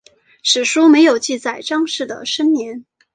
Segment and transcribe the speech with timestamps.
[0.41, 2.83] 史书没有记载张氏的生年。